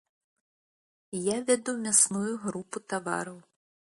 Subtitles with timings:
[1.25, 3.37] Я вяду мясную групу тавараў.